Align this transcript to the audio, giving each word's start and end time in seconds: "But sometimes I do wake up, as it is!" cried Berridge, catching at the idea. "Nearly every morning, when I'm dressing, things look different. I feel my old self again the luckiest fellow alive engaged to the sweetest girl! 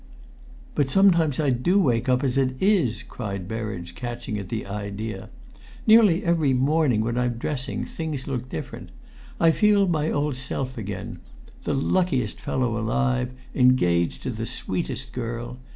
"But 0.73 0.89
sometimes 0.89 1.39
I 1.39 1.51
do 1.51 1.79
wake 1.79 2.09
up, 2.09 2.23
as 2.23 2.35
it 2.35 2.55
is!" 2.59 3.03
cried 3.03 3.47
Berridge, 3.47 3.93
catching 3.93 4.39
at 4.39 4.49
the 4.49 4.65
idea. 4.65 5.29
"Nearly 5.85 6.25
every 6.25 6.55
morning, 6.55 7.01
when 7.01 7.19
I'm 7.19 7.35
dressing, 7.37 7.85
things 7.85 8.25
look 8.27 8.49
different. 8.49 8.89
I 9.39 9.51
feel 9.51 9.87
my 9.87 10.09
old 10.09 10.35
self 10.37 10.75
again 10.75 11.19
the 11.65 11.75
luckiest 11.75 12.41
fellow 12.41 12.79
alive 12.79 13.33
engaged 13.53 14.23
to 14.23 14.31
the 14.31 14.47
sweetest 14.47 15.13
girl! 15.13 15.59